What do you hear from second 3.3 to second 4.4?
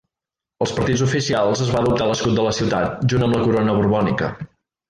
la corona borbònica.